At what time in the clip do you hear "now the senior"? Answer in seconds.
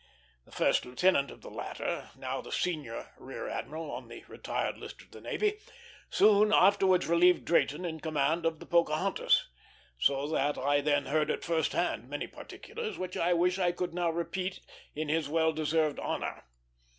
2.17-3.11